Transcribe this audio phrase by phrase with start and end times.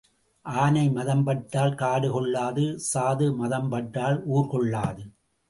[0.45, 5.03] ஆனை மதம் பட்டால் காடு கொள்ளாது சாது மதம் பட்டால் ஊர் கொள்ளாது.